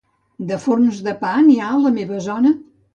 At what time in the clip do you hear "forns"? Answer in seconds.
0.63-1.03